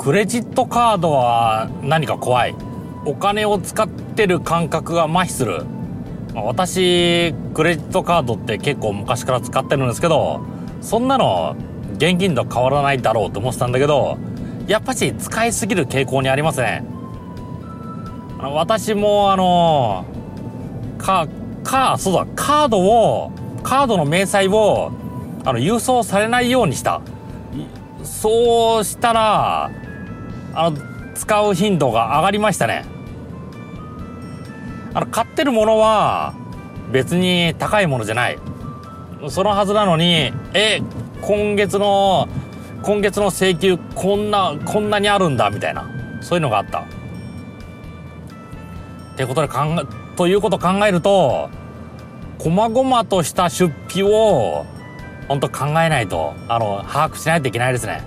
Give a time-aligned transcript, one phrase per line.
[0.00, 2.54] クレジットカードは何か怖い。
[3.04, 5.66] お金を使ってる感覚が麻痺する。
[6.34, 10.40] 私クレジットカードって結構昔から使ってるんですけど
[10.80, 11.54] そんなの
[11.96, 14.16] 現金と変わらないだろうと思ってたんだけど
[14.66, 16.82] やっぱし使いすぎる傾向にありますね。
[18.40, 20.06] 私もあの
[20.96, 21.28] か
[21.62, 23.32] かそうだカードを
[23.62, 24.92] カードの明細を
[25.44, 27.02] あの郵送されないようにした。
[28.02, 29.70] そうしたら
[30.54, 30.78] あの
[31.14, 32.84] 使う頻度が上がりましたね。
[34.94, 36.34] あの買ってるものは
[36.90, 38.38] 別に高いものじゃない。
[39.28, 40.80] そのはずなのにえ
[41.20, 42.28] 今月の
[42.82, 45.88] 今月の請求こんなこんなにあるんだみたいな。
[46.20, 46.80] そういうのがあった。
[46.80, 46.84] っ
[49.16, 51.50] てことで考えということを考えると
[52.38, 54.64] 細々とした出費を
[55.28, 58.02] 本当考えないとあの把握しないといけないですね。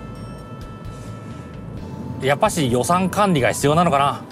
[2.23, 4.23] やっぱし予算管理が必要なのかな。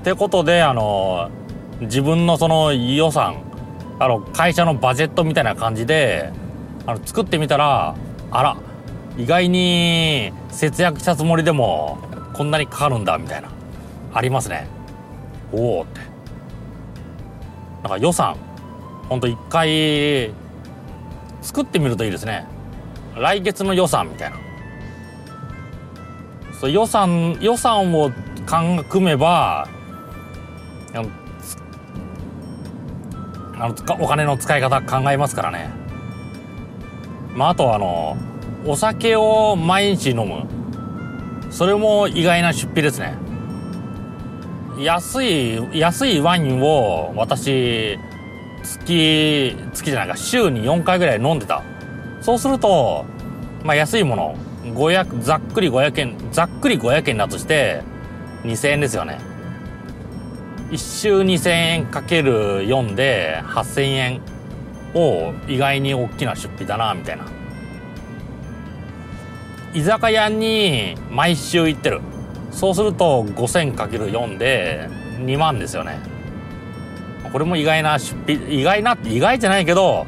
[0.00, 1.30] ってことであの
[1.80, 3.42] 自分のその予算
[3.98, 6.32] あの会社のバジェットみたいな感じで
[6.86, 7.94] あの作ってみたら
[8.30, 8.56] あら
[9.16, 11.98] 意外に節約したつもりでも
[12.34, 13.48] こんなにかかるんだみたいな
[14.12, 14.66] ありますね。
[15.52, 16.00] おおって。
[17.82, 18.36] なんか予算
[19.08, 20.32] ほんと一回
[21.42, 22.46] 作ってみるといいですね。
[23.16, 24.51] 来月の予算みたいな。
[26.62, 28.12] そ予算予算を
[28.88, 29.66] 組めば
[33.58, 35.70] あのお金の使い方考えますからね。
[37.34, 38.16] まああとあの
[38.64, 40.46] お酒を毎日飲む。
[41.50, 43.16] それも意外な出費ですね。
[44.78, 47.98] 安い安いワインを私
[48.62, 51.64] 月月じゃないか週に4回ぐらい飲んでた。
[52.20, 53.04] そうすると
[53.64, 57.82] まあ安いもの500ざっくり500円ざっくり500円だとして
[58.44, 59.18] 2000円ですよね。
[60.70, 64.20] 1週2000円かける4で8000円
[64.94, 67.24] を意外に大きな出費だなみたいな。
[69.74, 72.00] 居酒屋に毎週行ってる。
[72.50, 75.98] そうすると 5000×4 で2万ですよね。
[77.32, 80.06] これも意外な出費意外なって意外じゃないけど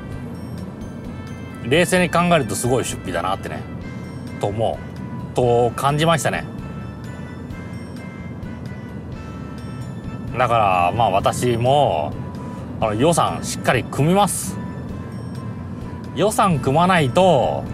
[1.63, 3.74] 冷静に考えるとすごい出費だなってね。
[4.45, 5.35] と思う。
[5.35, 6.45] と感じましたね。
[10.37, 12.13] だからまあ私も
[12.81, 14.57] あの予算しっかり組みます。
[16.15, 17.65] 予算組まないと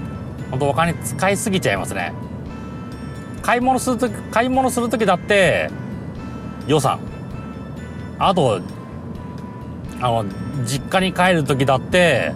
[0.50, 2.12] 本当お金使いすぎちゃいますね。
[3.42, 5.70] 買い物すると買い物する時だって
[6.69, 7.00] 予算。
[8.19, 8.60] あと
[10.00, 10.25] あの
[10.64, 12.32] 実家に帰る時だって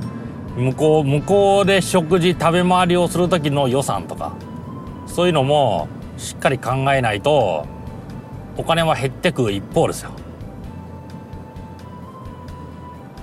[0.56, 4.34] 向こう向こうで食事食べ回りをする時の予算とか
[5.06, 7.66] そういうのもしっかり考えないと
[8.56, 10.10] お金は減ってく一方ですよ。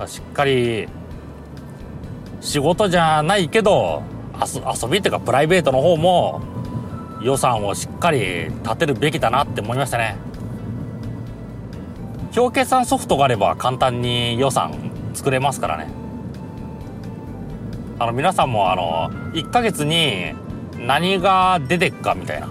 [0.06, 0.88] しっかり
[2.40, 4.02] 仕事じゃないけど
[4.40, 6.42] 遊びっていうかプライベートの方も
[7.22, 10.16] 予算をしっかり立てるべきだなって思いましたね。
[12.36, 14.74] 表計算ソフトがあれば簡単に予算
[15.14, 16.01] 作れますからね。
[18.02, 20.34] あの皆さんもあの1ヶ月に
[20.76, 22.48] 何が出てくかみたいな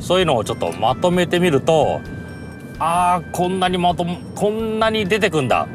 [0.00, 2.00] そういうのをちょっとまとめてみると
[2.78, 5.68] ああこんなにまとこんなに出てくんだ。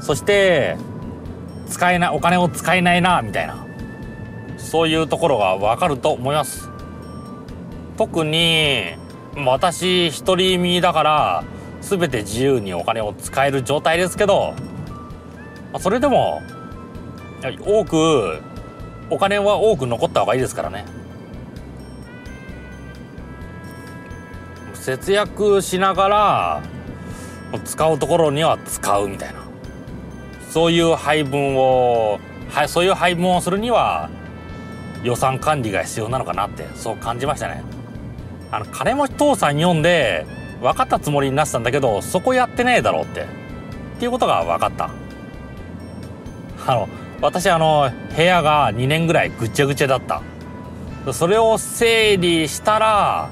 [0.00, 0.76] そして
[1.68, 3.66] 使えないお金を使えないなみたいな
[4.58, 6.68] そういうところが分かると思います。
[7.96, 8.94] 特に
[9.44, 11.44] 私独り身だから
[11.80, 14.54] 全て自由にお金を使える状態ですけど
[15.80, 16.42] それでも
[17.60, 18.40] 多く
[19.10, 20.84] お金は多く残った方がいいですからね。
[24.74, 26.62] 節約しながら
[27.64, 29.42] 使うところには使うみたいな。
[30.50, 32.18] そういう配分を
[32.50, 34.10] はいそういう配分をするには
[35.02, 37.62] 予算管理が必要なのかなってそう感じましたね。
[38.50, 40.26] あの金持ち父さん読んで
[40.60, 43.22] 分かったつもりになってたんだけどそこやってねえだろうって。
[43.22, 43.24] っ
[43.98, 44.90] ていうことが分かった。
[46.66, 46.88] あの
[47.22, 50.20] 私あの部屋が2年ぐらいぐちゃぐちゃだった。
[51.12, 53.30] それを整理したら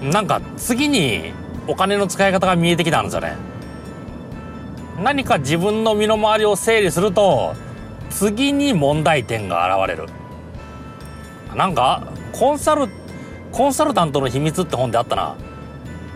[0.00, 1.32] なんか次に
[1.66, 3.34] お金の使い方が見えてきたんですよね。
[5.02, 7.54] 何か自分の身の回りを整理すると
[8.10, 10.06] 次に問題点が現れる。
[11.56, 12.88] なんかコンサル
[13.52, 15.34] コンサルタントの秘密って本であったな。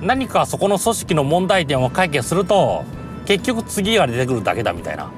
[0.02, 2.84] 何かそこの組織の問題点を解決すると
[3.24, 5.10] 結局次が出てくるだけだみたいな。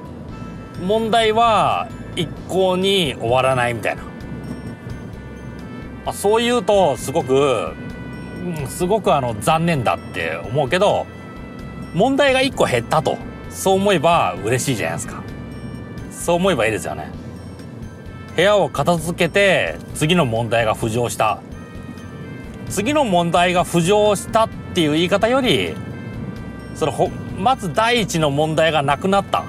[0.81, 4.03] 問題は一向に終わらないみたいな。
[6.05, 7.75] まあ、そう言うとすごく、
[8.45, 11.07] うん、すごくあの残念だって思うけど
[11.95, 13.19] 問題が1個減ったと。
[13.51, 15.23] そう思えば嬉しいじゃないですか。
[16.11, 17.11] そう思えばいいですよね。
[18.37, 21.41] 部屋を片付けて次の問題が浮上した。
[22.69, 25.75] 次の問題が浮上したっていう言い方より
[26.75, 29.45] そのまず第一の問題がなくなった。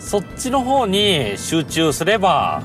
[0.00, 2.62] そっちの方に集中すれば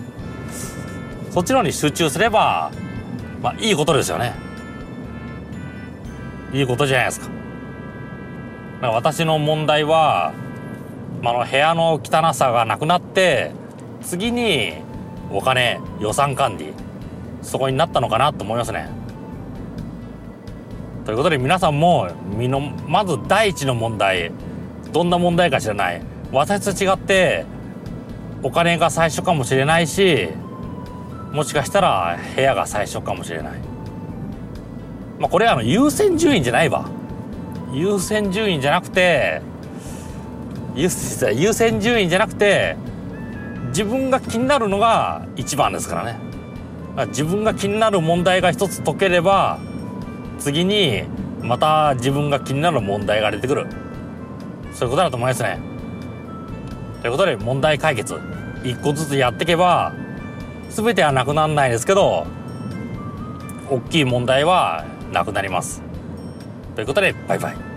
[1.29, 2.71] そっちの方に集中すれば
[3.41, 4.33] まあいいことですよね。
[6.53, 7.27] いいことじゃないですか。
[8.81, 10.33] か私の問題は、
[11.21, 13.51] まあ、の部屋の汚さがなくなって
[14.01, 14.73] 次に
[15.31, 16.73] お金予算管理
[17.41, 18.89] そこになったのかなと思いますね。
[21.05, 24.31] ということで皆さんもみのまず第一の問題
[24.91, 26.14] どんな問題か知らない。
[26.35, 27.45] 私と違って
[28.43, 30.27] お金が最初かもしれないし
[31.31, 33.59] もしかしたら部屋が最初かもしれない。
[35.17, 36.89] まあこれはあの優先順位じゃないわ。
[37.71, 39.41] 優先順位じゃなくて
[40.75, 42.75] 優先順位じゃなくて
[43.69, 46.19] 自分が気になるのが一番ですからね。
[47.07, 49.59] 自分が気になる問題が一つ解ければ
[50.39, 51.03] 次に
[51.41, 53.67] また自分が気になる問題が出てくる。
[54.73, 55.74] そういうことだと思いますね。
[57.05, 58.19] ということで問題解決。
[58.63, 59.93] 一個ずつやっていけば
[60.71, 62.25] 全てはなくならないですけど
[63.69, 65.83] 大きい問題はなくなります。
[66.73, 67.74] ということでバイバイ。